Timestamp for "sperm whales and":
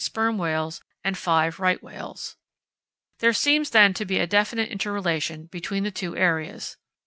0.03-1.15